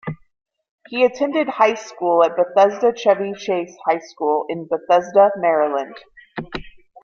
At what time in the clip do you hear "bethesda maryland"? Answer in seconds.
4.67-5.95